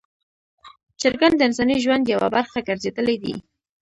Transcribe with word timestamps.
چرګان 1.01 1.33
د 1.35 1.41
انساني 1.47 1.77
ژوند 1.83 2.03
یوه 2.13 2.27
برخه 2.35 2.59
ګرځېدلي 2.67 3.15
دي. 3.23 3.33